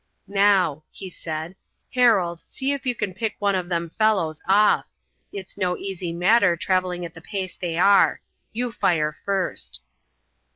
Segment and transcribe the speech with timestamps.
[0.27, 1.55] "Now," he said,
[1.93, 4.89] "Harold, see if you can pick one of them fellows off.
[5.31, 8.19] It's no easy matter, traveling at the pace they are.
[8.51, 9.79] You fire first."